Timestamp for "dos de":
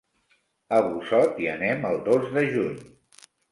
2.09-2.47